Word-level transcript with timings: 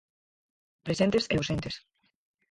Presentes 0.85 1.23
e 1.31 1.35
ausentes. 1.35 1.75